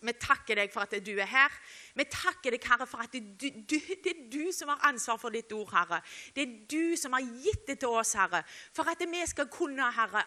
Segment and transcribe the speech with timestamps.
[0.00, 1.56] vi takker deg for at du er her.
[1.98, 5.34] Vi takker deg, Herre, for at du, du, det er du som har ansvar for
[5.34, 6.00] ditt ord, Herre.
[6.36, 8.42] Det er du som har gitt det til oss, Herre,
[8.76, 10.24] for at vi skal kunne, Herre,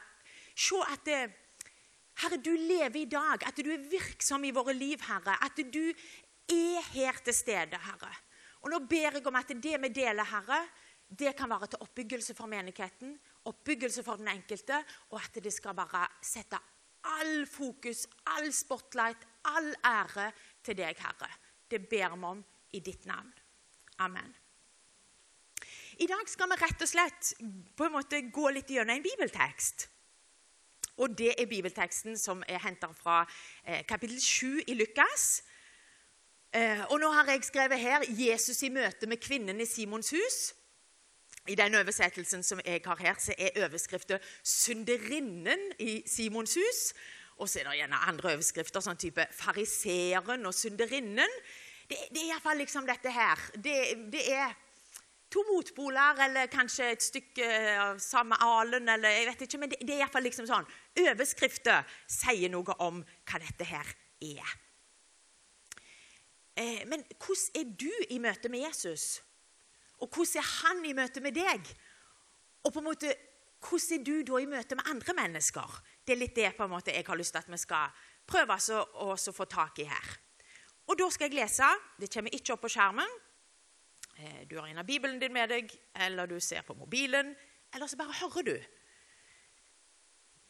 [0.53, 1.21] se at det,
[2.21, 5.39] Herre, du lever i dag, at du er virksom i våre liv, Herre.
[5.41, 8.11] At du er her til stede, Herre.
[8.63, 10.61] Og nå ber jeg om at det vi deler, Herre,
[11.13, 13.17] det kan være til oppbyggelse for menigheten,
[13.49, 14.77] oppbyggelse for den enkelte,
[15.11, 16.57] og at det skal bare sette
[17.03, 20.31] all fokus, all spotlight, all ære
[20.63, 21.29] til deg, Herre.
[21.71, 23.33] Det ber vi om i ditt navn.
[23.99, 24.35] Amen.
[25.99, 27.33] I dag skal vi rett og slett
[27.77, 29.87] på en måte gå litt gjennom en bibeltekst.
[30.97, 33.23] Og det er bibelteksten som er henta fra
[33.65, 35.43] eh, kapittel 7 i Lukas.
[36.53, 40.53] Eh, og nå har jeg skrevet her 'Jesus i møte med kvinnen i Simons hus'.
[41.47, 46.93] I den oversettelsen som jeg har her, så er overskriften 'Synderinnen i Simons hus'.
[47.41, 51.39] Og så er det gjerne andre overskrifter, sånn type 'Fariseeren og synderinnen'.
[51.89, 53.39] Det, det er iallfall liksom dette her.
[53.55, 53.77] Det,
[54.13, 54.53] det, er
[55.33, 57.47] to motpoler, eller kanskje et stykke
[57.81, 60.69] av samme alen, eller jeg vet ikke, men det, det er iallfall liksom sånn.
[61.03, 64.55] Overskrifter sier noe om hva dette her er.
[66.55, 69.23] Eh, men hvordan er du i møte med Jesus?
[69.99, 71.69] Og hvordan er han i møte med deg?
[72.63, 73.13] Og på en måte,
[73.63, 75.79] hvordan er du da i møte med andre mennesker?
[76.03, 77.91] Det er litt det på en måte jeg har lyst til at vi skal
[78.27, 78.57] prøve
[79.03, 80.13] å få tak i her.
[80.91, 81.69] Og da skal jeg lese.
[81.99, 83.19] Det kommer ikke opp på skjermen.
[84.17, 85.71] Eh, du har en av Bibelen din med deg,
[86.05, 87.31] eller du ser på mobilen,
[87.73, 88.57] eller så bare hører du.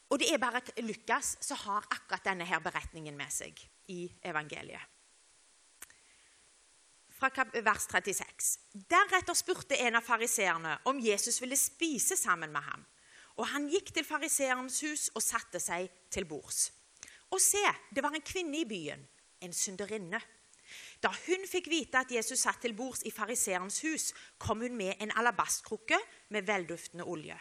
[0.09, 3.62] Og det er bare Lukas som har akkurat denne her beretningen med seg
[3.94, 4.94] i evangeliet
[7.31, 8.59] fra vers 36.
[8.74, 12.86] Deretter spurte en av fariseerne om Jesus ville spise sammen med ham.
[13.38, 16.72] Og Han gikk til fariseerens hus og satte seg til bords.
[17.34, 19.02] Og se, det var en kvinne i byen,
[19.42, 20.20] en synderinne.
[21.02, 25.02] Da hun fikk vite at Jesus satt til bords i fariseerens hus, kom hun med
[25.02, 25.98] en alabastkrukke
[26.30, 27.38] med velduftende olje.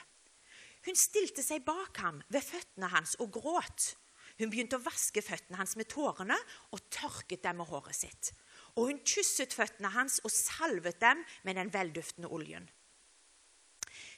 [0.86, 3.92] Hun stilte seg bak ham ved føttene hans og gråt.
[4.40, 6.38] Hun begynte å vaske føttene hans med tårene
[6.72, 8.32] og tørket dem med håret sitt
[8.76, 12.68] og hun kysset føttene hans og salvet dem med den velduftende oljen.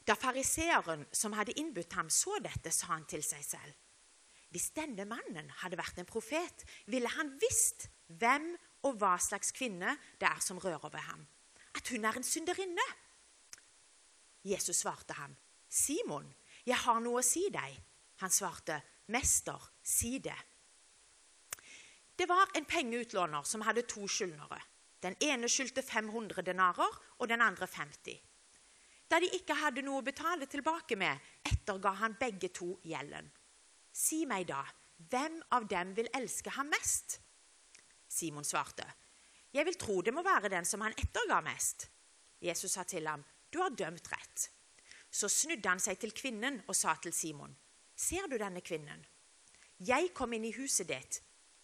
[0.05, 3.73] Da fariseeren som hadde innbudt ham, så dette, sa han til seg selv.
[4.53, 7.89] Hvis denne mannen hadde vært en profet, ville han visst
[8.21, 8.53] hvem
[8.85, 11.25] og hva slags kvinne det er som rører ved ham.
[11.75, 12.85] At hun er en synderinne.
[14.45, 15.37] Jesus svarte ham,
[15.69, 16.35] 'Simon,
[16.67, 17.81] jeg har noe å si deg.'
[18.23, 20.45] Han svarte, 'Mester, si det.'
[22.19, 24.61] Det var en pengeutlåner som hadde to skyldnere.
[25.03, 28.21] Den ene skyldte 500 denarer, og den andre 50.
[29.15, 33.29] Da de ikke hadde noe å betale tilbake med, etterga han begge to gjelden.
[33.95, 34.65] Si meg da,
[35.07, 37.21] hvem av dem vil elske ham mest?
[38.11, 38.83] Simon svarte,
[39.55, 41.87] jeg vil tro det må være den som han etterga mest.
[42.43, 43.23] Jesus sa til ham,
[43.55, 44.49] du har dømt rett.
[45.07, 47.55] Så snudde han seg til kvinnen og sa til Simon,
[47.95, 49.05] ser du denne kvinnen?
[49.79, 51.21] Jeg kom inn i huset ditt.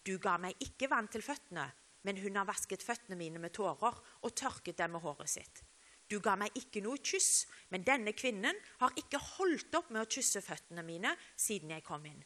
[0.07, 1.67] Du ga meg ikke vann til føttene,
[2.07, 5.65] men hun har vasket føttene mine med tårer og tørket dem med håret sitt.
[6.11, 10.09] Du ga meg ikke noe kyss, men denne kvinnen har ikke holdt opp med å
[10.11, 12.19] kysse føttene mine siden jeg kom inn.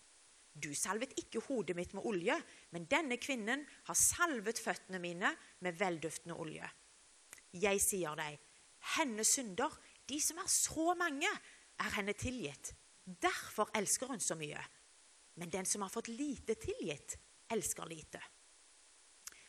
[0.56, 2.38] Du salvet ikke hodet mitt med olje,
[2.74, 5.30] men denne kvinnen har salvet føttene mine
[5.62, 6.70] med velduftende olje.
[7.54, 8.40] Jeg sier deg,
[8.96, 9.76] hennes synder,
[10.10, 11.30] de som er så mange,
[11.78, 12.72] er henne tilgitt.
[13.06, 14.64] Derfor elsker hun så mye.
[15.36, 17.18] Men den som har fått lite tilgitt,
[17.52, 18.22] elsker lite.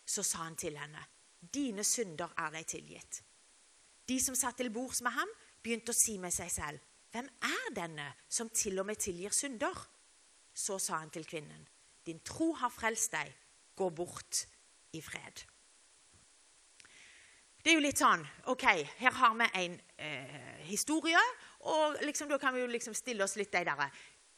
[0.05, 1.01] Så sa han til henne,
[1.41, 3.23] 'Dine synder er deg tilgitt.'
[4.09, 5.31] De som satt til bords med ham,
[5.63, 6.79] begynte å si med seg selv,
[7.11, 9.87] 'Hvem er denne som til og med tilgir synder?'
[10.55, 11.69] Så sa han til kvinnen,
[12.05, 13.35] 'Din tro har frelst deg.
[13.77, 14.47] Gå bort
[14.93, 15.47] i fred.'
[17.65, 18.63] Det er jo litt sånn OK,
[18.99, 21.19] her har vi en eh, historie,
[21.61, 23.91] og liksom, da kan vi jo liksom stille oss litt de derre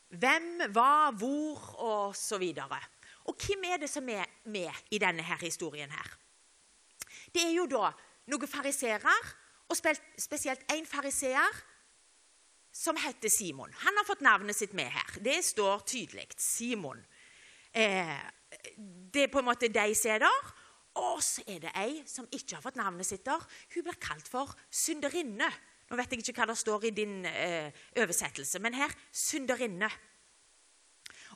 [0.09, 2.79] Hvem, hva, hvor, og så videre.
[3.29, 6.15] Og hvem er det som er med i denne her historien her?
[7.35, 7.91] Det er jo da
[8.33, 9.13] noen fariseere,
[9.69, 11.61] og spesielt én fariseer
[12.73, 13.73] som heter Simon.
[13.85, 15.19] Han har fått navnet sitt med her.
[15.25, 16.29] Det står tydelig.
[16.37, 17.01] Simon.
[17.73, 18.17] Eh,
[19.13, 20.53] det er på en måte de der.
[20.99, 23.43] Og så er det ei som ikke har fått navnet sitt der.
[23.75, 25.51] Hun blir kalt for synderinne.
[25.89, 29.89] Nå vet jeg ikke hva det står i din eh, oversettelse, men her synderinne.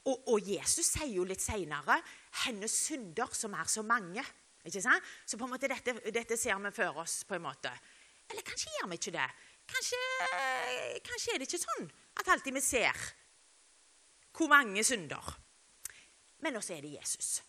[0.02, 2.00] Og, og Jesus sier jo litt seinere
[2.42, 4.24] 'hennes synder, som er så mange'.
[4.64, 5.02] Ikke sant?
[5.26, 7.24] Så på en måte dette, dette, ser vi for oss.
[7.24, 7.70] på en måte.
[8.32, 9.28] Eller kanskje gjør vi ikke det.
[9.72, 9.98] Kanskje,
[11.06, 11.90] kanskje er det ikke sånn
[12.20, 13.08] at alltid vi ser
[14.32, 15.34] hvor mange synder.
[16.42, 17.42] Men også er det Jesus.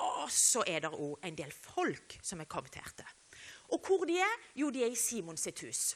[0.00, 3.04] Og så er det òg en del folk som er kommet til.
[3.70, 4.40] Og hvor de er?
[4.58, 5.92] Jo, de er i Simons sitt hus.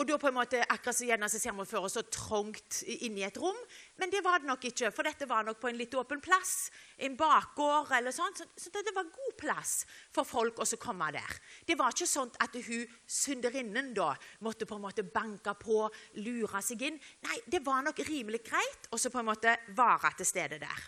[0.00, 2.78] Og da på en måte, akkurat så gjerne så ser vi for oss så trangt
[3.04, 3.56] inni et rom,
[4.00, 6.70] men det var det nok ikke, for dette var nok på en litt åpen plass,
[6.96, 9.74] en bakgård eller sånn, så, så det var god plass
[10.16, 11.34] for folk å komme der.
[11.68, 14.14] Det var ikke sånn at hun synderinnen da
[14.46, 15.82] måtte på en måte banke på,
[16.24, 16.96] lure seg inn.
[17.26, 20.86] Nei, det var nok rimelig greit å på en måte være til stede der.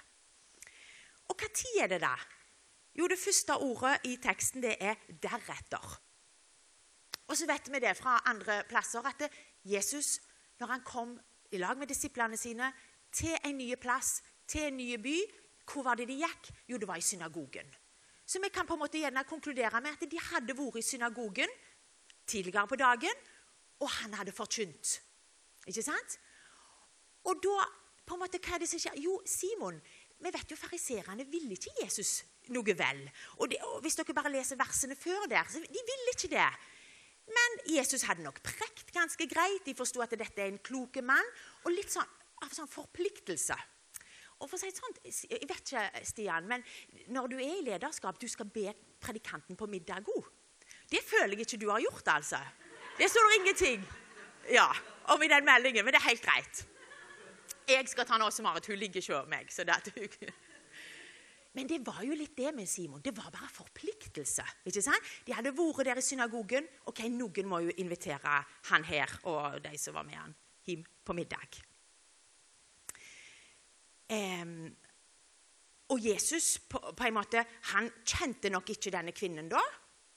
[1.29, 2.15] Og hva tid er det da?
[2.97, 6.01] Jo, det første ordet i teksten det er 'deretter'.
[7.29, 9.29] Og så vet vi det fra andre plasser at
[9.65, 10.21] Jesus,
[10.61, 11.15] når han kom
[11.53, 12.73] i lag med disiplene sine
[13.13, 15.17] til en ny plass, til en ny by,
[15.69, 16.51] hvor var det de gikk?
[16.69, 17.69] Jo, det var i synagogen.
[18.27, 21.51] Så vi kan på en måte gjerne konkludere med at de hadde vært i synagogen
[22.27, 23.25] tidligere på dagen,
[23.81, 25.01] og han hadde forkynt.
[25.67, 26.19] Ikke sant?
[27.29, 27.67] Og da,
[28.07, 28.99] på en måte, hva er det som skjer?
[29.03, 29.79] Jo, Simon,
[30.23, 32.23] vi vet jo fariserene ville ikke Jesus
[32.55, 33.03] noe vel.
[33.39, 36.49] Og, det, og Hvis dere bare leser versene før der, så de ville ikke det.
[37.31, 39.63] Men Jesus hadde nok prekt ganske greit.
[39.67, 41.29] De forsto at dette er en kloke mann.
[41.65, 42.09] Og litt sånn,
[42.43, 43.57] av sånn forpliktelse.
[44.43, 44.99] Og for å si et sånt,
[45.31, 46.65] Jeg vet ikke, Stian, men
[47.15, 50.25] når du er i lederskap, du skal be predikanten på middag god.
[50.91, 52.41] Det føler jeg ikke du har gjort, altså.
[52.99, 53.85] Det står det ingenting
[54.51, 54.67] ja,
[55.15, 56.65] om i den meldingen, men det er helt greit.
[57.69, 59.53] Jeg skal ta noe som Marit, hun ligger ikke over meg.
[59.53, 60.33] så det er hun...
[61.53, 63.03] Men det var jo litt det med Simon.
[63.05, 64.45] Det var bare forpliktelse.
[64.65, 65.11] ikke sant?
[65.27, 66.69] De hadde vært der i synagogen.
[66.87, 68.39] ok, Noen må jo invitere
[68.71, 70.35] han her og de som var med han,
[70.65, 71.61] hjem på middag.
[74.13, 74.73] Um,
[75.93, 79.61] og Jesus på, på, en måte, han kjente nok ikke denne kvinnen da.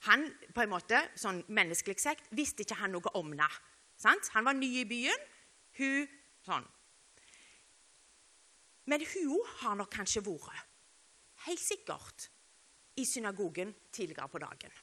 [0.08, 0.24] Han
[0.54, 3.48] på en måte, sånn menneskelig sett, visste ikke han noe om henne.
[4.32, 5.28] Han var ny i byen.
[5.76, 6.08] Hun
[6.46, 6.64] sånn.
[8.86, 10.64] Men hun har nok kanskje vært
[11.46, 12.28] helt sikkert
[12.96, 14.76] i synagogen tidligere på dagen.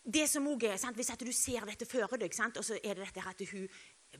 [0.00, 2.94] Det som også er, sant, Hvis du ser dette før deg, sant, og så er
[2.94, 3.68] det dette at hun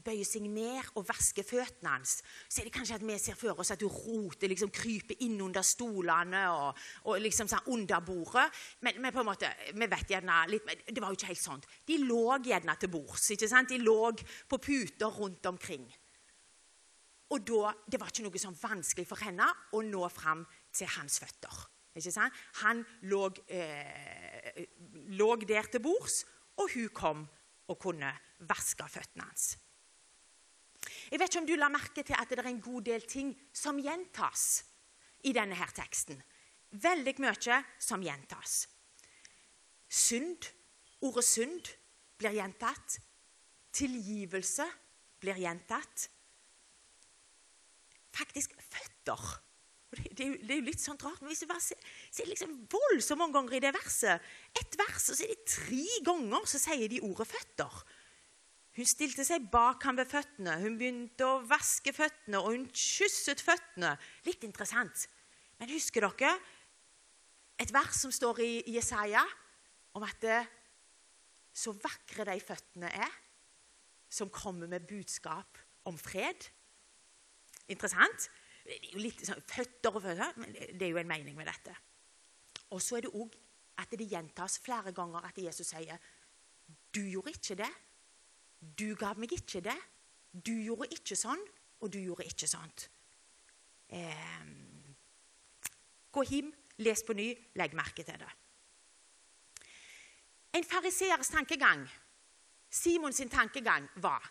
[0.04, 3.58] bøyer seg ned og vasker føttene hans, så er det kanskje at vi ser for
[3.58, 6.78] oss at hun roter, liksom kryper inn under stolene og,
[7.10, 8.46] og liksom sånn under bordet.
[8.84, 11.66] Men, men, på en måte, vi vet gjerne litt, det var jo ikke helt sånn.
[11.88, 13.30] De lå gjerne til bords.
[13.34, 13.72] ikke sant?
[13.72, 14.12] De lå
[14.48, 15.88] på puter rundt omkring.
[17.30, 20.42] Og da, Det var ikke noe sånn vanskelig for henne å nå fram
[20.72, 21.66] til hans føtter.
[21.94, 22.34] Ikke sant?
[22.62, 24.66] Han lå, eh,
[25.46, 26.24] der til bords,
[26.56, 27.28] og hun kom
[27.68, 28.10] og kunne
[28.40, 29.56] vaske føttene hans.
[31.10, 33.34] Jeg vet ikke om du la merke til at det er en god del ting
[33.52, 34.64] som gjentas
[35.24, 36.22] i denne her teksten.
[36.70, 38.68] Veldig mye som gjentas.
[39.88, 40.46] Synd,
[41.02, 41.66] ordet synd,
[42.18, 43.00] blir gjentatt.
[43.72, 44.66] Tilgivelse
[45.20, 46.08] blir gjentatt
[48.14, 49.22] faktisk føtter.
[49.90, 52.28] Det er, jo, det er jo litt sånn rart, men hvis du bare ser, ser
[52.30, 56.46] liksom voldsomt mange ganger i det verset Ett vers, og så er det tre ganger
[56.46, 57.80] så sier de ordet 'føtter'.
[58.78, 63.42] Hun stilte seg bak ham ved føttene, hun begynte å vaske føttene, og hun kysset
[63.42, 63.96] føttene.
[64.28, 65.08] Litt interessant.
[65.58, 66.36] Men husker dere
[67.60, 69.24] et vers som står i Jesaja
[69.98, 70.38] om at det,
[71.50, 73.18] så vakre de føttene er,
[74.10, 75.58] som kommer med budskap
[75.90, 76.46] om fred?
[77.70, 78.30] Interessant.
[78.64, 81.48] Det er jo litt sånn, Føtter og føtter, men det er jo en mening med
[81.48, 81.74] dette.
[82.70, 83.36] Og så er det òg
[83.80, 85.98] at det gjentas flere ganger at Jesus sier
[86.90, 87.70] Du gjorde ikke det.
[88.60, 89.78] Du gav meg ikke det.
[90.30, 91.40] Du gjorde ikke sånn,
[91.80, 92.88] og du gjorde ikke sånt.
[93.90, 94.42] Eh,
[96.12, 96.52] gå hjem,
[96.84, 98.30] les på ny, legg merke til det.
[100.54, 101.86] En fariseers tankegang,
[102.70, 104.26] Simons tankegang, var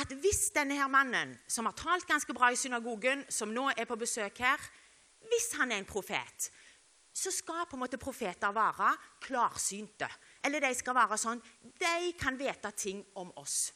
[0.00, 3.88] at hvis denne her mannen, som har talt ganske bra i synagogen, som nå er
[3.88, 4.62] på besøk her,
[5.28, 6.50] hvis han er en profet,
[7.12, 10.08] så skal på en måte profeter være klarsynte.
[10.44, 13.72] Eller de skal være sånn De kan vite ting om oss.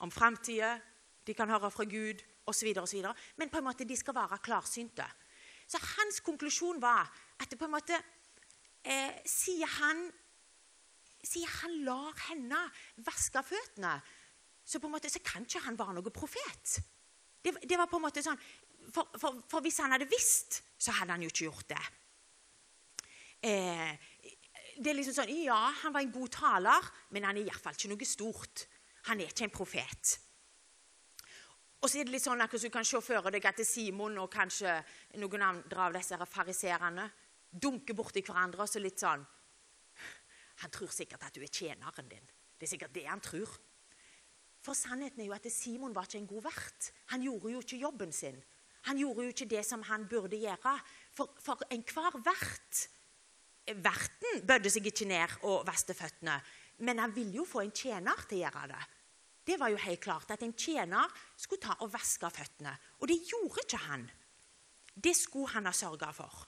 [0.00, 0.78] Om framtida,
[1.26, 2.70] de kan høre fra Gud osv.
[3.36, 5.04] Men på en måte de skal være klarsynte.
[5.68, 7.98] Så hans konklusjon var at det på en måte
[8.82, 10.06] eh, sier, han,
[11.22, 12.62] sier han lar henne
[13.06, 13.98] vaske føttene,
[14.70, 16.76] så på en måte så kan ikke han være noen profet.
[17.42, 18.38] Det, det var på en måte sånn,
[18.94, 21.82] for, for, for, hvis han hadde visst, så hadde han jo ikke gjort det.
[23.50, 23.92] Eh,
[24.78, 27.90] det er liksom sånn, Ja, han var en god taler, men han er iallfall ikke
[27.90, 28.66] noe stort.
[29.08, 30.12] Han er ikke en profet.
[31.80, 34.30] Og så er det litt sånn at Du kan se for deg at Simon og
[34.32, 34.76] kanskje
[35.18, 37.08] noen andre av disse fariserene
[37.50, 39.24] dunker borti hverandre og så litt sånn
[40.60, 42.26] Han tror sikkert at du er tjeneren din.
[42.58, 43.48] Det er sikkert det han tror.
[44.60, 46.90] For sannheten er jo at Simon var ikke en god vert.
[47.14, 48.38] Han gjorde jo ikke jobben sin.
[48.88, 50.76] Han gjorde jo ikke det som han burde gjøre.
[51.16, 52.86] For, for enhver vert
[53.70, 56.40] Verten bødde seg ikke ned og vaste føttene,
[56.82, 58.80] men han ville jo få en tjener til å gjøre det.
[59.46, 62.72] Det var jo helt klart at en tjener skulle ta og vaske føttene.
[63.00, 64.08] Og det gjorde ikke han.
[64.94, 66.46] Det skulle han ha sørga for.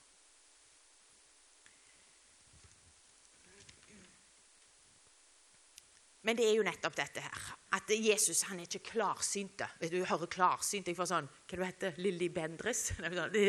[6.22, 7.46] Men det er jo nettopp dette her.
[7.74, 9.64] At Jesus han er ikke klarsynt.
[9.90, 10.86] Du hører klarsynt.
[10.86, 12.92] Jeg får sånn Hva du heter Lilly Bendriss?
[13.02, 13.44] Det,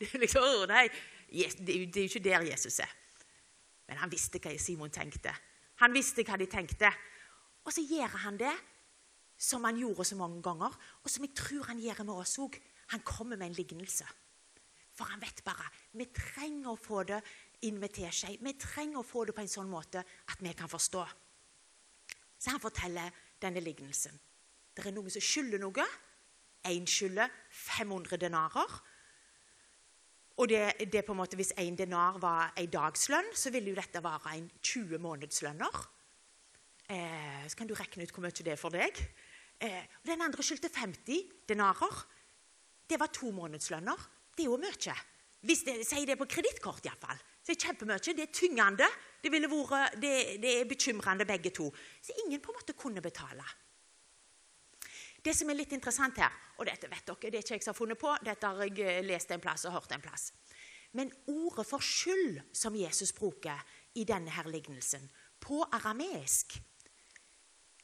[0.00, 0.86] det, liksom, nei,
[1.30, 2.90] det er jo ikke der Jesus er.
[3.86, 5.30] Men han visste hva Simon tenkte.
[5.82, 6.90] Han visste hva de tenkte.
[7.66, 8.54] Og så gjør han det
[9.38, 12.56] som han gjorde så mange ganger, og som jeg tror han gjør med oss òg.
[12.94, 14.06] Han kommer med en lignelse.
[14.96, 15.68] For han vet bare
[15.98, 17.20] vi trenger å få det
[17.68, 18.38] inn med teskje.
[18.40, 21.04] Vi trenger å få det på en sånn måte at vi kan forstå.
[22.46, 23.10] Så han forteller
[23.42, 24.14] denne lignelsen.
[24.70, 25.86] Det er noen som skylder noe.
[26.70, 28.76] Én skylder 500 denarer.
[30.38, 30.60] Og det,
[30.92, 34.36] det på en måte, Hvis én denar var en dagslønn, så ville jo dette være
[34.36, 35.80] en 20 månedslønner.
[36.86, 38.94] Eh, så kan du regne ut hvor mye det er for deg.
[39.58, 42.06] Eh, den andre skyldte 50 denarer.
[42.86, 44.06] Det var to månedslønner.
[44.36, 44.94] Det er jo mye.
[45.42, 47.18] Hvis det, Sier det på kredittkort, iallfall.
[47.42, 47.98] Så det er kjempemye.
[47.98, 48.86] Det er tyngende.
[49.32, 51.70] Det, vært, det, det er bekymrende, begge to.
[52.02, 53.44] Så ingen på en måte kunne betale.
[55.26, 57.72] Det som er litt interessant her, og dette vet dere, det er ikke jeg som
[57.72, 60.30] har funnet på, dette har jeg eh, lest en plass og hørt en plass.
[60.94, 63.58] Men ordet for skyld som Jesus bruker
[63.98, 66.60] i denne her lignelsen, på arameisk,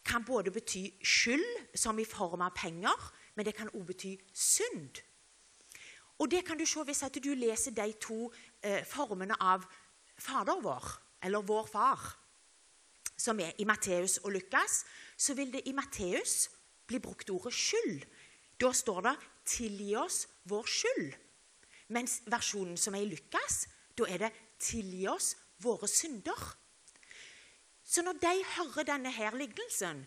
[0.07, 5.03] kan både bety skyld, som i form av penger, men det kan også bety synd.
[6.19, 8.33] Og det kan du se hvis du leser de to
[8.63, 9.67] eh, formene av
[10.19, 10.91] Fader vår,
[11.23, 12.19] eller Vår Far,
[13.17, 14.85] som er i Matteus og Lukas,
[15.17, 16.51] så vil det i Matteus
[16.87, 18.03] bli brukt ordet skyld.
[18.61, 21.15] Da står det 'tilgi oss vår skyld'.
[21.89, 26.57] Mens versjonen som er i Lukas, da er det 'tilgi oss våre synder'.
[27.85, 30.07] Så når de hører denne her lignelsen,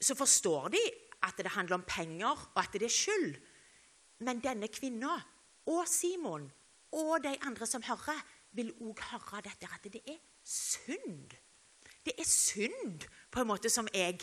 [0.00, 0.80] så forstår de
[1.22, 3.36] at det handler om penger, og at det er skyld.
[4.18, 5.20] Men denne kvinna
[5.66, 6.52] og Simon
[6.92, 8.20] og de andre som hører,
[8.52, 11.30] vil òg høre dette, at det er synd.
[12.04, 14.18] Det er synd på en måte som jeg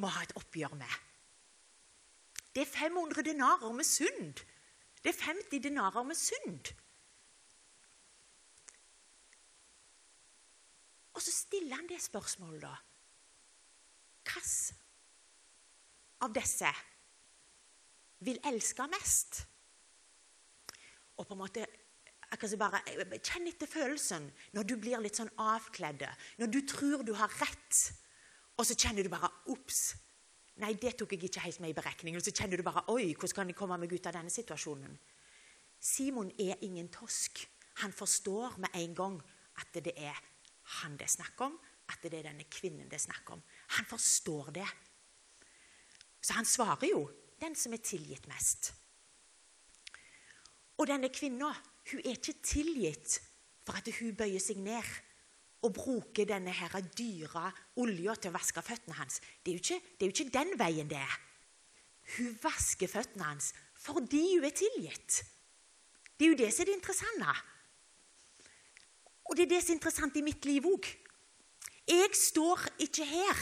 [0.00, 0.94] må ha et oppgjør med.
[2.54, 4.42] Det er 500 denarer med synd.
[5.04, 6.72] Det er 50 denarer med synd.
[11.14, 12.74] Og så stiller han det spørsmålet, da.
[14.30, 14.76] Hvilken
[16.20, 16.68] av disse
[18.20, 19.46] vil elske mest?
[21.20, 21.66] og på en måte
[22.30, 22.82] bare,
[23.18, 26.06] Kjenn etter følelsen når du blir litt sånn avkledd.
[26.38, 27.80] Når du tror du har rett,
[28.56, 29.94] og så kjenner du bare Ops.
[30.60, 32.20] Nei, det tok jeg ikke helt med i beregningen.
[32.22, 34.98] Så kjenner du bare Oi, hvordan kan jeg komme meg ut av denne situasjonen?
[35.80, 37.40] Simon er ingen tosk.
[37.80, 39.16] Han forstår med en gang
[39.62, 40.18] at det er
[40.80, 41.56] han det er snakk om,
[41.90, 43.40] at det er denne kvinnen det er snakk om.
[43.78, 44.68] Han forstår det.
[46.20, 47.06] Så han svarer jo
[47.40, 48.74] den som er tilgitt mest.
[50.78, 51.50] Og denne kvinna
[51.90, 53.20] hun er ikke tilgitt
[53.66, 54.86] for at hun bøyer seg ned
[55.66, 59.20] og bruker denne her dyre olja til å vaske føttene hans.
[59.44, 61.18] Det er, ikke, det er, jo ikke, den veien det er.
[62.16, 65.22] Hun vasker føttene hans fordi hun er tilgitt.
[66.16, 67.36] Det er jo det som er det interessante.
[69.30, 70.88] Og det er det som er interessant i mitt liv òg.
[71.88, 73.40] Jeg står ikke her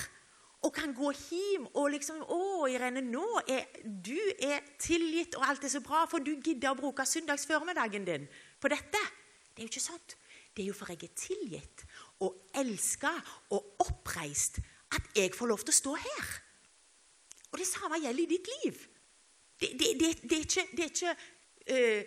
[0.66, 5.64] og kan gå hjem og liksom 'Å, Irene, nå er du er tilgitt, og alt
[5.64, 8.28] er så bra, for du gidder å bruke søndagsformiddagen din
[8.60, 9.06] på dette.'
[9.54, 10.16] Det er jo ikke sant.
[10.54, 11.84] Det er jo for jeg er tilgitt
[12.20, 13.10] og elska
[13.50, 14.58] og oppreist
[14.94, 16.28] at jeg får lov til å stå her.
[17.52, 18.80] Og det samme gjelder i ditt liv.
[19.58, 21.16] Det, det, det, det er ikke, er ikke
[21.74, 22.02] øh,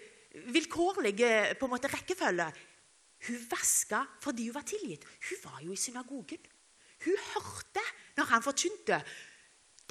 [0.54, 1.16] vilkårlig
[1.60, 2.48] på en måte rekkefølge.
[3.28, 5.06] Hun vaska fordi hun var tilgitt.
[5.30, 6.48] Hun var jo i synagogen.
[7.06, 7.84] Hun hørte
[8.18, 9.02] når han forkynte.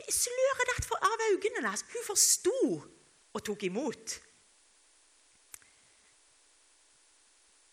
[0.00, 1.84] Det sløret datt av øynene hennes.
[1.92, 2.58] Hun forsto
[3.34, 4.16] og tok imot.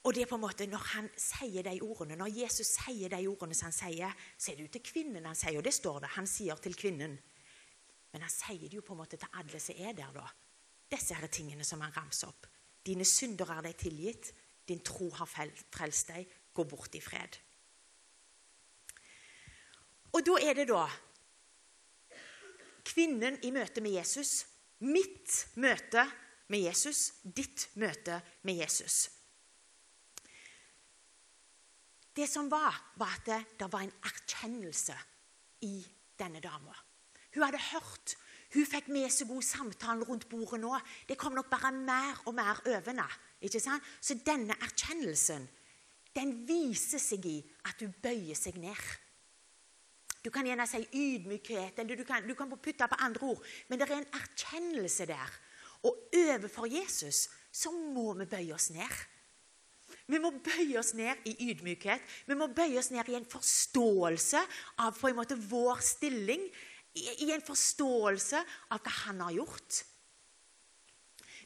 [0.08, 3.28] Og det er på en måte Når han sier de ordene, når Jesus sier de
[3.28, 6.00] ordene som han sier, så er det jo til kvinnen han sier, og det står
[6.04, 6.14] det.
[6.16, 7.18] Han sier til kvinnen.
[8.14, 10.28] Men han sier det jo på en måte til alle som er der, da.
[10.88, 12.48] Disse her tingene som han ramser opp.
[12.88, 14.32] Dine synder er deg tilgitt.
[14.68, 16.32] Din tro har frelst deg.
[16.56, 17.36] Gå bort i fred.
[20.16, 20.86] Og da er det da
[22.88, 24.46] kvinnen i møte med Jesus.
[24.88, 26.06] Mitt møte
[26.54, 29.10] med Jesus, ditt møte med Jesus.
[32.18, 34.96] Det som var, var at det, det var en erkjennelse
[35.68, 35.76] i
[36.18, 36.74] denne dama.
[37.36, 38.16] Hun hadde hørt,
[38.56, 40.72] Hun fikk med seg god samtalen rundt bordet nå.
[41.04, 43.18] Det kom nok bare mer og mer over.
[43.44, 43.84] Ikke sant?
[44.00, 45.50] Så denne erkjennelsen
[46.16, 47.36] den viser seg i
[47.68, 48.80] at hun bøyer seg ned.
[50.28, 53.44] Du kan gjerne si ydmykhet, eller du kan, du kan putte på andre ord.
[53.70, 55.38] Men det er en erkjennelse der.
[55.88, 58.98] Og overfor Jesus så må vi bøye oss ned.
[60.08, 62.04] Vi må bøye oss ned i ydmykhet.
[62.28, 64.44] Vi må bøye oss ned i en forståelse
[64.84, 66.44] av på en måte vår stilling.
[67.24, 68.44] I en forståelse
[68.76, 69.82] av hva han har gjort.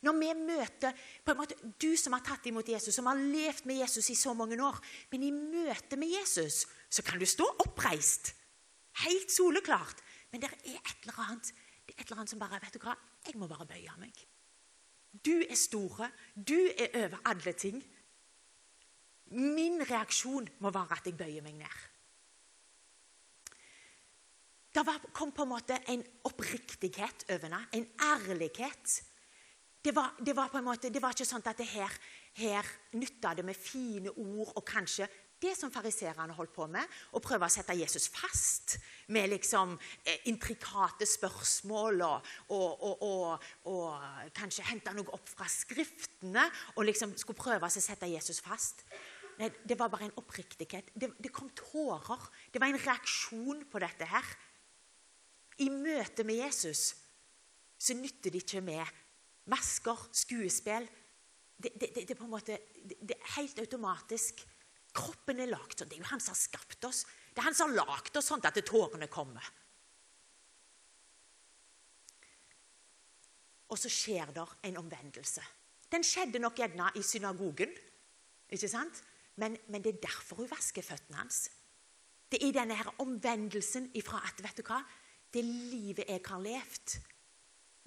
[0.02, 3.68] Når vi møter på en måte, Du som har tatt imot Jesus, som har levd
[3.70, 4.82] med Jesus i så mange år.
[5.14, 8.41] Men i møte med Jesus så kan du stå oppreist.
[9.06, 10.04] Helt soleklart.
[10.32, 12.84] Men det er et eller annet det er et eller annet som bare Vet du
[12.86, 12.94] hva?
[13.26, 14.20] Jeg må bare bøye meg.
[15.12, 16.08] Du er store.
[16.36, 17.82] Du er over alle ting.
[19.32, 21.80] Min reaksjon må være at jeg bøyer meg ned.
[24.72, 29.02] Det kom på en måte en oppriktighet over henne, en ærlighet
[29.82, 31.94] det var, det var, på en måte, det var ikke sånn at det her,
[32.38, 35.08] her nytta det med fine ord og kanskje
[35.42, 36.86] det som fariserene holdt på med,
[37.18, 38.78] å prøve å sette Jesus fast
[39.12, 39.74] med liksom
[40.06, 46.46] eh, intrikate spørsmål og, og, og, og, kanskje hente noe opp fra Skriftene
[46.76, 48.86] og liksom skulle prøve å sette Jesus fast.
[49.42, 50.92] Nei, det var bare en oppriktighet.
[50.94, 52.28] Det, det kom tårer.
[52.54, 54.34] Det var en reaksjon på dette her.
[55.66, 56.92] I møte med Jesus
[57.82, 58.86] så nytter det ikke med
[59.50, 60.86] masker, skuespill.
[61.58, 64.46] Det, det, det, det, på en måte det, er helt automatisk.
[64.92, 65.90] Kroppen er lagd sånn.
[65.90, 67.06] Det er jo han som har skapt oss.
[67.32, 69.46] Det er han som har lagd oss sånn at tårene kommer.
[73.72, 75.44] Og så skjer det en omvendelse.
[75.92, 77.72] Den skjedde nok gjerne i synagogen,
[78.52, 79.00] ikke sant?
[79.40, 81.46] Men, men, det er derfor hun vasker føttene hans.
[82.32, 84.82] Det er denne her omvendelsen ifra at vet du hva,
[85.32, 86.98] det livet jeg har levd,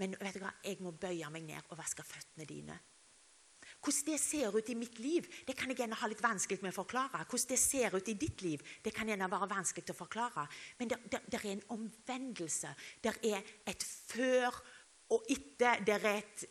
[0.01, 0.53] men vet du hva?
[0.65, 2.77] jeg må bøye meg ned og vaske føttene dine.
[3.85, 6.73] Hvordan det ser ut i mitt liv, det kan jeg gjerne ha litt vanskelig med
[6.73, 7.25] å forklare.
[7.29, 10.47] Hvordan det ser ut i ditt liv, det kan gjerne være vanskelig å forklare.
[10.79, 12.71] Men det, det, det er en omvendelse.
[13.05, 14.57] Det er et før
[15.13, 15.85] og etter.
[15.85, 16.47] Det er, et,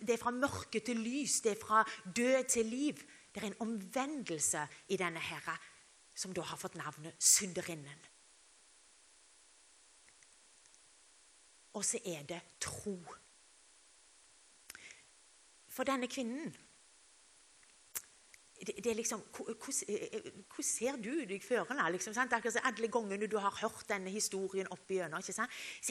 [0.00, 1.42] det er fra mørke til lys.
[1.44, 3.04] Det er fra død til liv.
[3.32, 5.58] Det er en omvendelse i denne herre,
[6.16, 8.08] som da har fått navnet synderinnen.
[11.72, 12.98] og så er det tro.
[15.72, 16.52] For denne kvinnen
[18.62, 21.88] det, det er liksom, Hvordan ser du deg før henne?
[21.96, 25.42] Liksom, alle gangene du har hørt denne historien opp igjennom, så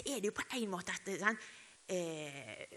[0.05, 1.49] er det jo på en måte at sant?
[1.91, 2.67] Eh,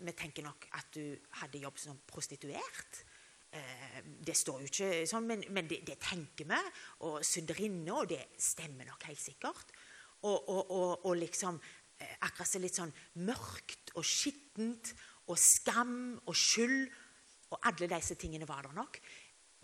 [0.00, 3.02] Vi tenker nok at du hadde jobb som prostituert.
[3.50, 6.60] Eh, det står jo ikke sånn, men, men det, det, tenker vi.
[7.08, 9.74] Og synderinne, og det stemmer nok helt sikkert.
[10.22, 11.58] Og, og, og, og liksom
[12.00, 12.92] Eh, akkurat så litt sånn
[13.26, 14.94] mørkt og skittent
[15.30, 16.90] og skam og skyld.
[17.50, 19.00] Og alle disse tingene var der nok.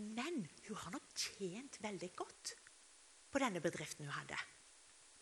[0.03, 2.55] Men hun har nok tjent veldig godt
[3.33, 4.39] på denne bedriften hun hadde.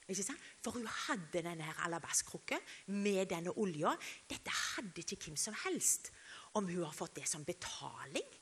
[0.09, 0.41] Ikke sant?
[0.61, 2.61] For hun hadde denne her alabastkrukken
[2.93, 3.95] med denne olja.
[4.29, 6.11] Dette hadde ikke hvem som helst.
[6.55, 8.35] Om hun har fått det som betaling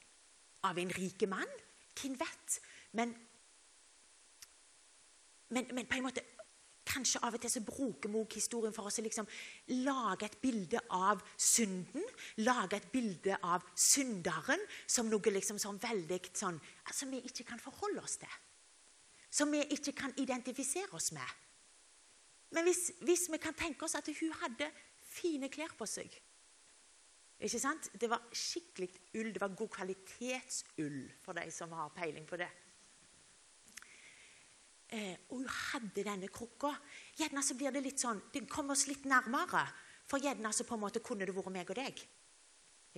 [0.66, 1.58] av en rik mann,
[1.98, 2.58] hvem vet?
[2.98, 3.14] Men,
[5.54, 6.24] men, men på en måte
[6.92, 9.28] Kanskje av og til så bruker vi også historien for oss å liksom
[9.86, 12.04] lage et bilde av synden.
[12.44, 17.62] Lage et bilde av synderen som noe liksom sånn veldig sånn altså vi ikke kan
[17.62, 18.40] forholde oss til.
[19.32, 21.38] Som vi ikke kan identifisere oss med.
[22.52, 24.68] Men hvis, hvis vi kan tenke oss at hun hadde
[25.08, 26.12] fine klær på seg
[27.42, 27.88] ikke sant?
[27.98, 29.32] Det var skikkelig ull.
[29.34, 32.48] Det var god kvalitetsull, for de som har peiling på det.
[34.92, 36.74] Eh, og hun hadde denne krukka.
[37.16, 39.64] Gjerne så blir det litt sånn Det kommer oss litt nærmere.
[40.08, 42.02] For gjerne så på en måte kunne det vært meg og deg.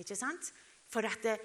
[0.01, 0.51] Ikke sant?
[0.91, 1.37] For det,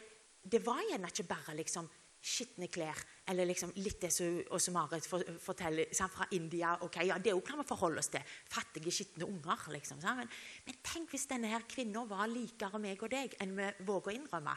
[0.42, 1.86] det var gjerne ikke bare liksom
[2.20, 2.98] skitne klær,
[3.32, 6.74] eller liksom litt det som Marit forteller sant, fra India.
[6.84, 8.20] ok, ja, Det òg kan vi forholde oss til.
[8.50, 9.72] Fattige, skitne unger.
[9.72, 9.98] liksom.
[10.02, 10.28] Men,
[10.66, 14.16] men, tenk hvis denne her kvinna var likere meg og deg enn vi våger å
[14.18, 14.56] innrømme.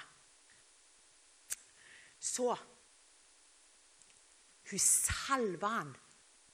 [2.20, 2.52] Så
[4.72, 5.92] hun salva han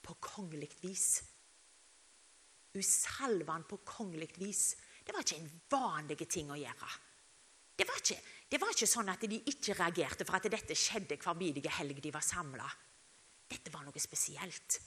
[0.02, 1.08] på kongelig vis.
[2.74, 4.64] Hun salva han på kongelig vis.
[5.06, 6.92] Det var ikke en vanlig ting å gjøre.
[7.80, 8.20] Det var, ikke,
[8.52, 12.02] det var ikke, sånn at de ikke reagerte for at dette skjedde hver bidige helg
[12.04, 12.68] de var samla.
[13.50, 14.80] Dette var noe spesielt.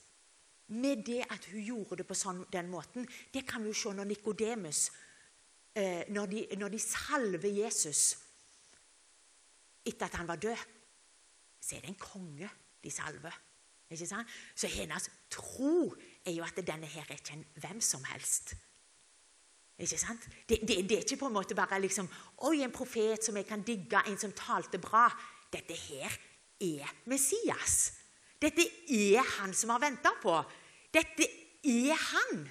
[0.77, 3.95] Med det at hun gjorde det på sånn, den måten, det kan vi jo se
[3.97, 4.83] når Nikodemus
[5.75, 8.03] eh, når, når de salver Jesus
[9.83, 10.69] etter at han var død,
[11.63, 12.51] så er det en konge
[12.85, 13.39] de salver.
[13.93, 14.29] Ikke sant?
[14.57, 15.93] Så hennes tro
[16.25, 18.55] er jo at denne her er ikke en hvem som helst.
[19.79, 20.25] Ikke sant?
[20.49, 22.09] Det, det, det, er ikke på en måte bare liksom,
[22.49, 25.09] Oi, en profet som jeg kan digge, en som talte bra.
[25.53, 26.17] Dette her
[26.63, 27.93] er Messias.
[28.43, 30.35] Dette er han som har venta på.
[30.95, 31.27] Dette
[31.65, 32.45] er han.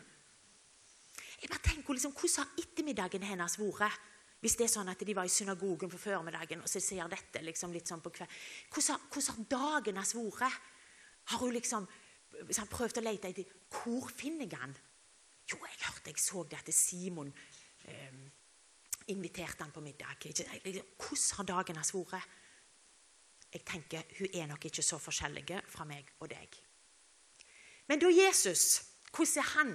[1.41, 4.07] Jeg bare tenker liksom, Hvordan har ettermiddagen hennes vært?
[4.41, 7.43] Hvis det er sånn at de var i synagogen på formiddagen og så sier dette
[7.45, 8.37] liksom litt sånn på kveld.
[8.73, 10.69] Hvordan, hvordan har dagen vært?
[11.29, 11.85] Har hun liksom
[12.71, 14.73] prøvd å lete etter Hvor finner jeg han?
[15.51, 17.29] Jo, jeg hørte jeg så det at Simon
[17.85, 18.17] eh,
[19.13, 20.17] inviterte han på middag.
[20.25, 22.37] Hvordan har dagen hans vært?
[23.51, 26.55] Jeg tenker hun er nok ikke så forskjellige fra meg og deg.
[27.91, 29.73] Men da Jesus, hvordan er han?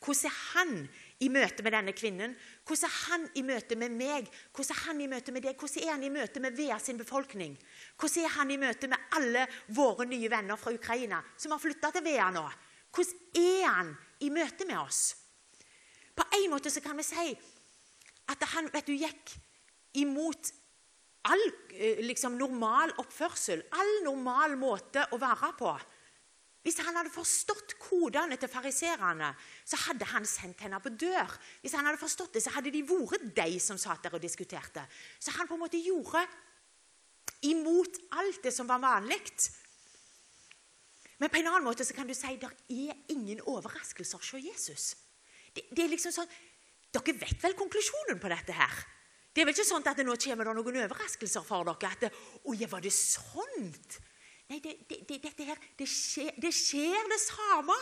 [0.00, 0.88] Hvordan er han
[1.24, 2.34] i møte med denne kvinnen?
[2.66, 4.28] Hvordan er han i møte med meg?
[4.54, 5.56] Hvordan er han i møte med deg?
[5.58, 7.56] Hvordan er han i møte med Vea sin befolkning?
[7.98, 11.90] Hvordan er han i møte med alle våre nye venner fra Ukraina som har flytta
[11.94, 12.44] til Vea nå?
[12.94, 13.92] Hvordan er han
[14.24, 15.02] i møte med oss?
[16.14, 17.28] På en måte så kan vi si
[18.28, 19.34] at han vet du, gikk
[19.98, 20.50] imot
[21.28, 25.72] all eh, liksom, normal oppførsel, all normal måte å være på.
[26.68, 29.30] Hvis han hadde forstått kodene til fariserene,
[29.64, 31.30] så hadde han sendt henne på dør.
[31.62, 34.82] Hvis han hadde forstått det, så hadde de vært de som satt der og diskuterte.
[35.16, 36.26] Så han på en måte gjorde
[37.48, 39.16] imot alt det som var vanlig.
[41.22, 44.90] Men på en annen måte så kan du si det er ingen overraskelser hos Jesus.
[45.54, 46.36] Det, det, er liksom sånn,
[46.92, 48.76] Dere vet vel konklusjonen på dette her?
[49.32, 51.96] Det er vel ikke sånn at det nå kommer det noen overraskelser for dere?
[51.96, 52.12] At
[52.44, 54.00] 'Å ja, var det sånt?'
[54.48, 57.76] Nei, det, det, dette her, det skjer, det skjer, det samme.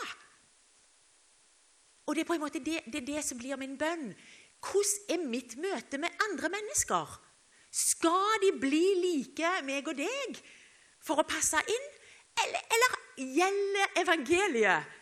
[2.07, 4.11] Og det er på en måte det, det, det som blir min bønn.
[4.63, 7.17] Hvordan er mitt møte med andre mennesker?
[7.71, 10.39] Skal de bli like meg og deg
[11.03, 11.87] for å passe inn?
[12.43, 12.97] Eller, eller
[13.37, 14.95] gjelder evangeliet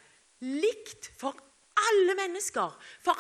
[0.46, 1.38] likt for
[1.90, 2.78] alle mennesker?
[3.06, 3.18] For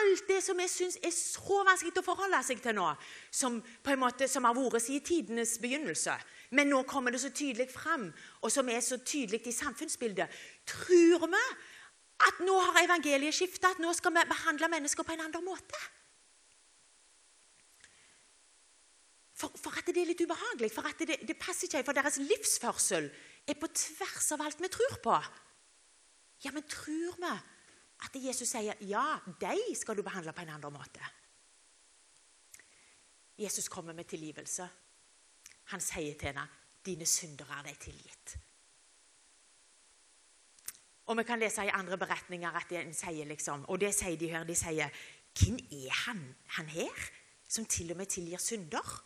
[0.00, 2.88] alt det som jeg syns er så vanskelig å forholde seg til nå,
[3.34, 6.14] som på en måte som har vært siden tidenes begynnelse
[6.52, 8.10] men nå kommer det så tydelig fram,
[8.44, 10.28] og som er så tydelig i samfunnsbildet.
[10.68, 11.42] Tror vi
[12.22, 15.80] at nå har evangeliet skifta, at nå skal vi behandle mennesker på en annen måte?
[19.42, 22.20] For, for at det er litt ubehagelig, for at det, det passer ikke, for deres
[22.22, 23.08] livsførsel
[23.48, 25.16] er på tvers av alt vi tror på.
[26.44, 27.32] Ja, men tror vi
[28.02, 29.06] at Jesus sier ja,
[29.40, 31.02] de skal du behandle på en annen måte?
[33.40, 34.68] Jesus kommer med tilgivelse.
[35.72, 36.48] Han sier til henne,
[36.84, 38.36] 'Dine synder er deg tilgitt'.
[41.06, 44.28] Og Vi kan lese i andre beretninger at en sier liksom, og det sier de
[44.28, 44.88] her, de sier
[45.32, 47.10] 'Hvem er han, han her,
[47.48, 49.04] som til og med tilgir synder?'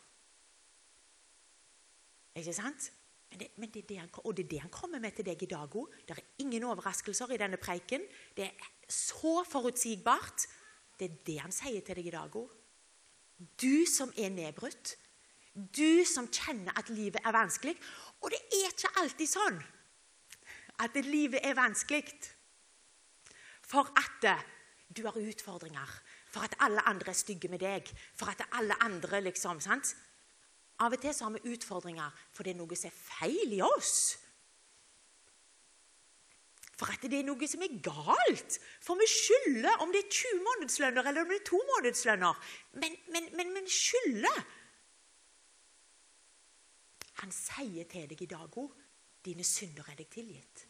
[2.37, 2.93] Ikke sant?
[3.31, 5.25] Men det, men det er det han, og det er det han kommer med til
[5.25, 5.95] deg i dag òg.
[6.09, 8.03] Det er ingen overraskelser i denne preiken.
[8.37, 8.53] Det er
[8.89, 10.47] så forutsigbart.
[10.99, 12.51] Det er det han sier til deg i dag òg.
[13.63, 14.97] Du som er nedbrutt,
[15.57, 17.77] du som kjenner at livet er vanskelig.
[18.21, 19.61] Og det er ikke alltid sånn
[20.85, 22.05] at livet er vanskelig.
[23.67, 24.27] For at
[24.93, 25.95] du har utfordringer,
[26.31, 29.95] for at alle andre er stygge med deg, for at alle andre liksom sant?
[30.85, 33.63] Av og til så har vi utfordringer for det er noe som er feil i
[33.65, 33.97] oss.
[36.77, 38.59] For at det er noe som er galt.
[38.85, 42.43] For vi skylder om det er 20 månedslønner eller om det er to månedslønner.
[42.83, 44.43] Men, men, men, men skylder
[47.23, 48.75] han sier til deg i dag òg
[49.27, 50.67] dine synder er deg tilgitt.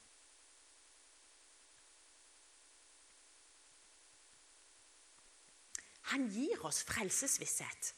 [6.13, 7.93] Han gir oss frelsesvisshet.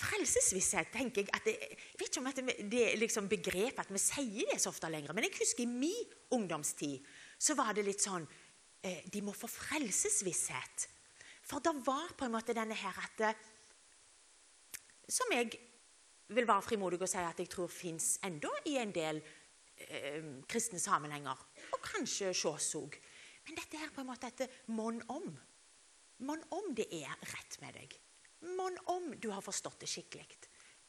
[0.00, 3.92] Frelsesvisshet tenker Jeg at det, jeg vet ikke om det, det er liksom begrep at
[3.92, 7.04] vi sier det så ofte lenger, men jeg husker i min ungdomstid
[7.40, 8.26] så var det litt sånn
[8.84, 10.88] eh, De må få frelsesvisshet.
[11.48, 13.46] For det var på en måte denne her at eh,
[15.08, 15.56] Som jeg
[16.34, 20.80] vil være frimodig og si at jeg tror fins enda i en del eh, kristne
[20.82, 21.46] sammenhenger.
[21.74, 22.98] Og kanskje sjås òg.
[23.48, 25.26] Men dette er på en måte et monn om.
[26.26, 27.96] Monn om det er rett med deg.
[28.56, 30.28] Monn om du har forstått det skikkelig.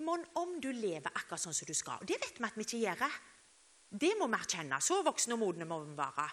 [0.05, 2.01] Monn om du lever akkurat sånn som du skal.
[2.01, 3.19] Og Det vet vi at vi ikke gjør.
[3.91, 4.79] Det må vi erkjenne.
[4.81, 6.29] Så voksne og modne må vi være.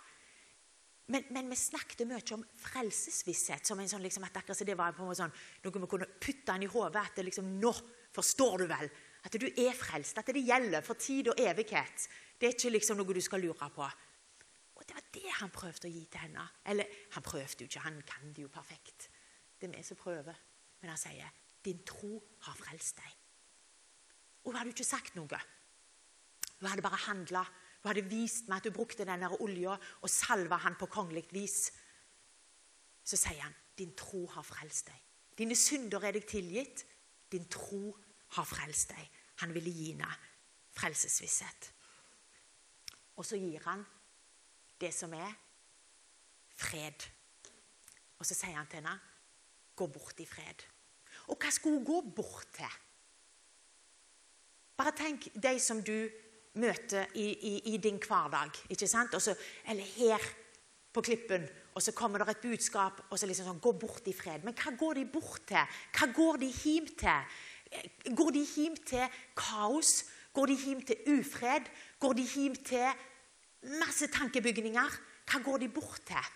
[1.09, 3.64] Men, men, vi snakket mye om frelsesvisshet.
[3.66, 5.33] som en sånn, liksom, at akkurat det var på en måte sånn,
[5.64, 7.01] noe vi kunne putte inn i hodet.
[7.01, 7.73] At det liksom, nå
[8.14, 8.90] forstår du vel
[9.25, 12.09] at du er frelst, at det gjelder for tid og evighet.
[12.38, 13.88] Det er ikke liksom noe du skal lure på.
[14.79, 16.44] Og Det var det han prøvde å gi til henne.
[16.64, 19.09] Eller han prøvde jo ikke, han kan det jo perfekt.
[19.59, 20.35] Det er vi som prøver.
[20.81, 21.33] Men han sier,
[21.64, 23.16] 'Din tro har frelst deg'.
[24.44, 25.40] Og hun hadde jo ikke sagt noe.
[26.61, 27.44] Hun hadde bare handla.
[27.83, 31.73] Hun hadde vist meg at hun brukte denne olja og salva han på kongelig vis.
[33.05, 35.03] Så sier han, din tro har frelst deg.
[35.38, 36.85] Dine synder er deg tilgitt.
[37.32, 37.96] Din tro
[38.36, 39.10] har frelst deg.
[39.42, 40.08] Han ville gi henne
[40.78, 41.72] frelsesvisshet.
[43.18, 43.84] Og så gir han
[44.78, 45.30] det som er
[46.58, 47.06] fred.
[48.18, 48.98] Og så sier han til henne,
[49.76, 50.64] 'Gå bort i fred'.
[51.28, 52.72] Og hva skulle hun gå bort til?
[54.76, 56.08] Bare tenk de som du
[56.54, 58.50] møter i, i, i din hverdag.
[58.70, 59.14] ikke sant?
[59.14, 59.34] Også,
[59.66, 60.18] eller her
[60.92, 64.12] på Klippen, og så kommer det et budskap, og så liksom sånn 'Gå bort i
[64.12, 64.44] fred'.
[64.44, 65.62] Men hva går de bort til?
[65.94, 67.20] Hva går de hjem til?
[68.16, 70.04] Går de hjem til kaos?
[70.34, 71.70] Går de hjem til ufred?
[72.00, 72.88] Går de hjem til
[73.78, 74.90] masse tankebygninger?
[75.30, 76.26] Hva går de bort til?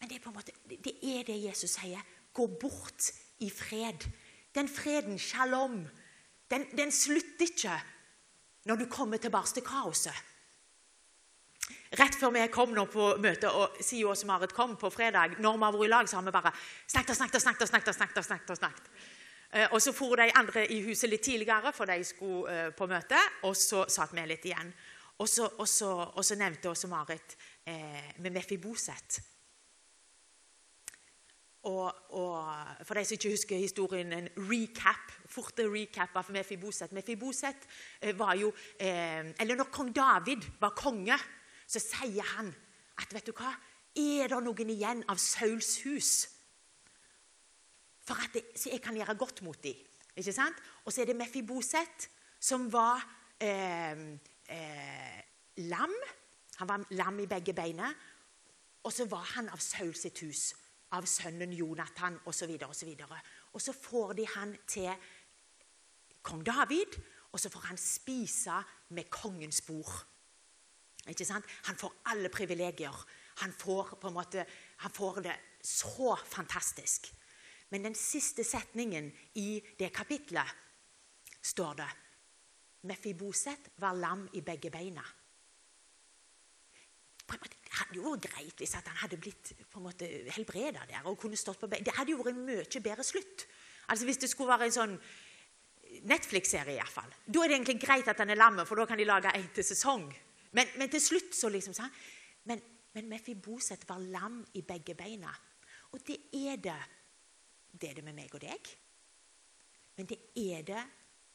[0.00, 2.00] Men det er på en måte, det er det Jesus sier.
[2.32, 4.08] Gå bort i fred.
[4.54, 5.86] Den freden, shalom,
[6.50, 7.82] den, den slutter ikke
[8.64, 10.14] når du kommer tilbake til kaoset.
[11.96, 15.56] Rett før vi kom nå på møte, og siden også Marit kom på fredag, når
[15.56, 16.52] vi har vært i lag, så har vi bare
[16.86, 17.62] snakket og snakket og snakket.
[17.62, 19.16] og snakket, og snakket, og snakket, og.
[19.50, 22.86] Eh, og så for de andre i huset litt tidligere, for de skulle eh, på
[22.86, 23.16] møte.
[23.48, 24.72] Og så satt vi litt igjen.
[25.18, 29.20] Og så, og så, og så nevnte også Marit eh, med Mefiboset.
[31.68, 36.92] Og, og, for de som ikke husker historien, en recap, forte recap av Mefiboset.
[36.94, 37.66] Mefiboset
[38.00, 41.18] eh, var jo eh, Eller når kong David var konge,
[41.68, 42.48] så sier han
[42.98, 43.52] at vet du hva,
[43.98, 46.12] er det noen igjen av Sauls hus
[48.08, 49.76] for at det, så jeg kan gjøre godt mot dem?
[50.18, 50.56] Ikke sant?
[50.84, 52.08] Og så er det Mefiboset,
[52.40, 53.04] som var
[53.38, 53.98] eh,
[54.48, 55.18] eh,
[55.68, 55.94] lam.
[56.58, 57.92] Han var lam i begge beina.
[58.82, 60.54] Og så var han av Saul sitt hus,
[60.96, 62.56] av sønnen Jonathan osv.
[62.64, 63.16] Og, så og,
[63.52, 64.90] og så får de han til
[66.22, 66.98] kong David,
[67.32, 68.62] og så får han spise
[68.96, 69.92] med kongens bord.
[71.08, 71.46] Ikke sant?
[71.68, 73.04] Han får alle privilegier.
[73.42, 74.44] Han får, på en måte,
[74.84, 77.10] han får det så fantastisk.
[77.68, 80.56] Men den siste setningen i det kapitlet
[81.44, 81.88] står det
[82.88, 85.02] Mefiboset var lam i begge beina.
[87.28, 91.02] Det hadde jo vært greit hvis han hadde blitt på en måte helbreda der.
[91.04, 91.84] og kunne stått på beina.
[91.84, 93.46] Det hadde jo vært en mye bedre slutt.
[93.88, 94.94] Altså Hvis det skulle være en sånn
[96.08, 97.10] Netflix-serie, iallfall.
[97.26, 99.46] Da er det egentlig greit at han er lam, for da kan de lage en
[99.54, 100.04] til sesong.
[100.52, 101.92] Men, men til slutt så liksom sånn.
[102.48, 102.62] Men,
[102.96, 105.32] men Mefiboset var lam i begge beina.
[105.92, 106.78] Og det er det.
[107.72, 108.70] Det er det med meg og deg.
[109.98, 110.84] Men det er det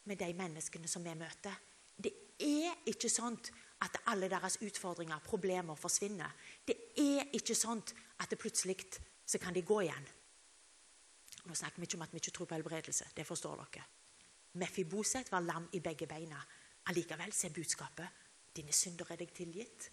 [0.10, 1.56] med de menneskene som vi møter.
[1.95, 3.38] Det er ikke sånn
[3.84, 6.32] at alle deres utfordringer, problemer, forsvinner.
[6.65, 7.82] Det er ikke sånn
[8.23, 8.78] at det plutselig
[9.26, 10.06] så kan de gå igjen.
[11.43, 13.10] Nå snakker vi ikke om at vi ikke tror på helbredelse.
[13.15, 13.86] Det forstår dere.
[14.62, 16.39] Mefiboset var lam i begge beina.
[16.91, 18.23] Allikevel er budskapet
[18.56, 19.89] dine synder er deg tilgitt.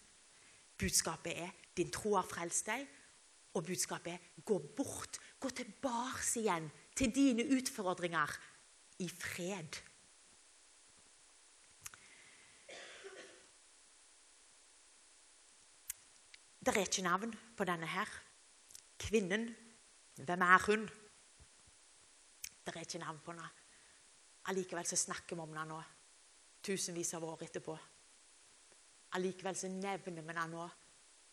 [0.81, 2.87] Budskapet er din tro har frelst deg.
[3.57, 8.31] Og budskapet er gå bort, gå tilbake igjen til dine utfordringer
[9.03, 9.81] i fred.
[16.61, 18.09] Det er ikke navn på denne her.
[19.01, 19.49] Kvinnen.
[20.21, 20.85] Hvem er hun?
[22.67, 23.49] Det er ikke navn på henne.
[24.53, 25.79] Allikevel så snakker vi om henne nå,
[26.63, 27.77] tusenvis av år etterpå.
[29.17, 30.69] Allikevel så nevner vi det nå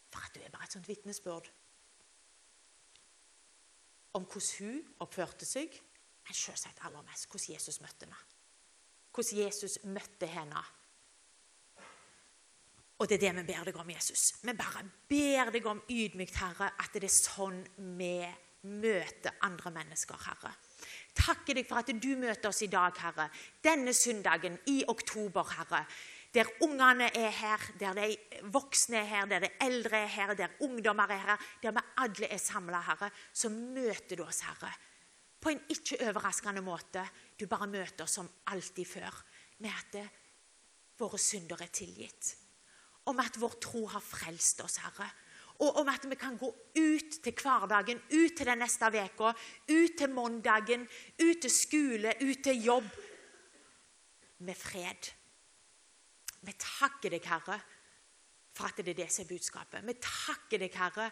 [0.07, 1.49] for at du er bare et sånt vitnesbyrd
[4.17, 5.75] om hvordan hun oppførte seg,
[6.25, 8.23] men selvsagt aller mest hvordan Jesus møtte henne.
[9.13, 10.63] Hvordan Jesus møtte henne.
[12.97, 14.31] Og det er det vi ber deg om, Jesus.
[14.41, 17.59] Vi bare ber deg om ydmykt, Herre, at det er sånn
[17.99, 18.15] vi
[18.67, 20.55] møter andre mennesker, Herre.
[21.17, 23.29] Takker deg for at du møter oss i dag, Herre.
[23.63, 25.83] Denne søndagen i oktober, Herre
[26.37, 28.17] der ungene er her, der de
[28.53, 32.29] voksne er her, der de eldre er her, der ungdommer er her, der vi alle
[32.29, 34.69] er samla, Herre, så møter du oss, Herre.
[35.41, 37.05] På en ikke overraskende måte.
[37.39, 39.23] Du bare møter oss som alltid før,
[39.65, 39.97] med at
[40.99, 42.35] våre synder er tilgitt.
[43.09, 45.09] Om at vår tro har frelst oss, Herre.
[45.65, 49.33] Og om at vi kan gå ut til hverdagen, ut til den neste uka,
[49.73, 50.85] ut til mandagen,
[51.17, 52.89] ut til skole, ut til jobb
[54.45, 55.16] med fred.
[56.45, 57.57] Vi takker deg, Herre,
[58.57, 59.85] for at det er det som er budskapet.
[59.85, 61.09] Vi takker deg, Herre,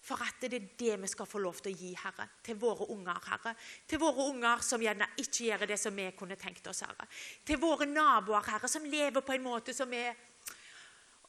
[0.00, 2.86] for at det er det vi skal få lov til å gi, Herre, til våre
[2.92, 3.52] unger, Herre.
[3.88, 7.08] Til våre unger som gjerne ikke gjør det som vi kunne tenkt oss, Herre.
[7.44, 10.16] Til våre naboer, Herre, som lever på en måte som er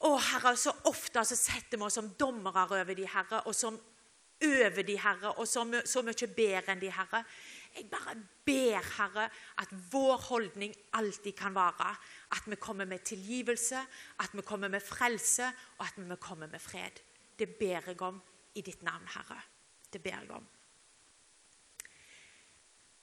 [0.02, 3.76] Å, Herre, så ofte så setter vi oss som dommere over de, Herre, og som
[4.42, 7.22] over de, Herre, og så, så mye bedre enn de, Herre.
[7.76, 11.96] Jeg bare ber, Herre, at vår holdning alltid kan være
[12.36, 13.80] at vi kommer med tilgivelse,
[14.20, 17.00] at vi kommer med frelse, og at vi kommer med fred.
[17.40, 18.22] Det ber jeg om
[18.56, 19.40] i ditt navn, Herre.
[19.94, 20.48] Det ber jeg om.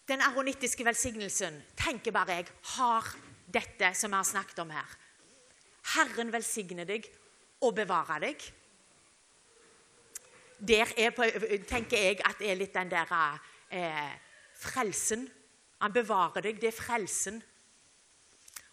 [0.09, 3.09] den aronittiske velsignelsen tenker bare jeg har
[3.53, 4.95] dette som vi har snakket om her.
[5.95, 7.05] Herren velsigne deg
[7.61, 8.47] og bevare deg.
[10.59, 11.13] Der er
[11.69, 13.13] tenker jeg at det er litt den der
[13.71, 14.17] eh,
[14.59, 15.29] frelsen.
[15.83, 16.61] Han bevarer deg.
[16.61, 17.41] Det er frelsen.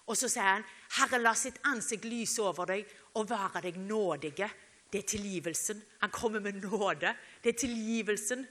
[0.06, 0.65] Og så sier han,
[0.98, 4.52] 'Herre, la sitt ansikt lyse over deg og være deg nådige.'
[4.93, 5.84] Det er tilgivelsen.
[6.02, 7.15] Han kommer med nåde.
[7.43, 8.48] Det er tilgivelsen.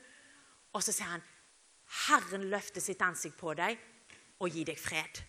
[0.72, 1.22] Og så sier han,
[1.86, 3.78] 'Herren løfter sitt ansikt på deg
[4.40, 5.22] og gir deg fred'.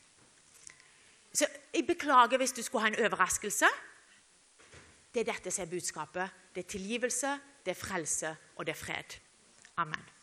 [1.33, 3.65] Så Jeg beklager hvis du skulle ha en overraskelse.
[5.13, 6.29] Det er dette som er budskapet.
[6.55, 9.19] Det er tilgivelse, det er frelse, og det er fred.
[9.77, 10.14] Amen.